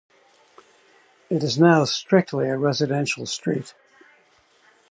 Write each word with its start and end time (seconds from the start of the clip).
It 1.29 1.43
is 1.43 1.59
now 1.59 1.83
strictly 1.85 2.49
a 2.49 2.57
residential 2.57 3.27
street. 3.27 3.75